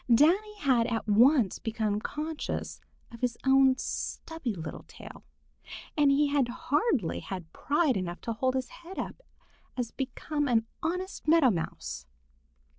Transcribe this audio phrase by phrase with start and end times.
[0.11, 5.23] Danny had at once become conscious of his own stubby little tail,
[5.95, 9.21] and he had hardly had pride enough to hold his head up
[9.77, 12.07] as became an honest Meadow Mouse.